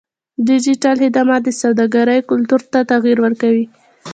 [0.47, 3.65] ډیجیټل خدمات د سوداګرۍ کلتور ته تغیر ورکوي.